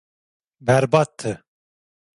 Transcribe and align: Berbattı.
Berbattı. 0.61 1.43